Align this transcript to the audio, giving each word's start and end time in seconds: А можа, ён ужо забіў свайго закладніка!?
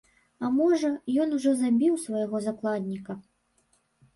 А 0.45 0.49
можа, 0.53 0.89
ён 1.23 1.35
ужо 1.39 1.53
забіў 1.59 1.99
свайго 2.07 2.43
закладніка!? 2.47 3.19